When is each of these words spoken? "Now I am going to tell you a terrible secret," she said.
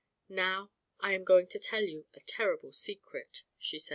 "Now 0.29 0.71
I 0.99 1.13
am 1.13 1.23
going 1.23 1.45
to 1.49 1.59
tell 1.59 1.83
you 1.83 2.07
a 2.15 2.21
terrible 2.21 2.71
secret," 2.73 3.43
she 3.59 3.77
said. 3.77 3.89